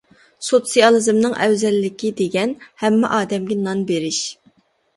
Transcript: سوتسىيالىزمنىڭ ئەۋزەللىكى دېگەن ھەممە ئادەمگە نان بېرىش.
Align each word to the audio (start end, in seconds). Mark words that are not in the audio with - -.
سوتسىيالىزمنىڭ 0.45 1.35
ئەۋزەللىكى 1.43 2.11
دېگەن 2.23 2.57
ھەممە 2.87 3.15
ئادەمگە 3.21 3.61
نان 3.69 3.87
بېرىش. 3.95 4.27